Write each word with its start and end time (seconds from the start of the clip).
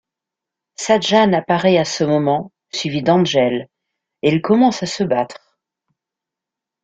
Sahjhan 0.77 1.31
apparaît 1.33 1.77
à 1.77 1.85
ce 1.85 2.03
moment, 2.03 2.51
suivi 2.73 3.03
d'Angel, 3.03 3.67
et 4.23 4.29
ils 4.31 4.41
commencent 4.41 4.81
à 4.81 4.87
se 4.87 5.03
battre. 5.03 5.59